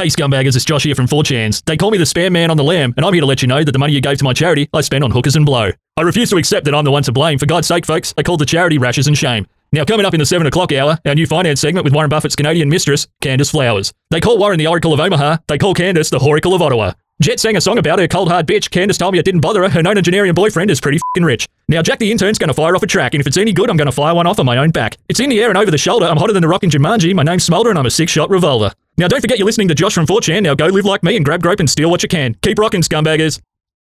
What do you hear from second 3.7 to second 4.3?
the money you gave to